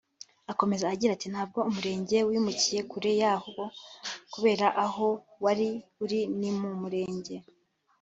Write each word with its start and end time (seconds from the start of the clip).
Akomeza 0.51 0.85
agira 0.93 1.11
ati 1.13 1.27
“Ntabwo 1.33 1.59
umurenge 1.69 2.17
wimukiye 2.29 2.79
kure 2.91 3.11
yabo 3.21 3.63
kubera 4.33 4.65
ko 4.67 4.75
aho 4.85 5.07
wari 5.43 5.67
uri 6.03 6.19
ni 6.39 6.49
mu 6.59 6.69
murenge 6.81 7.35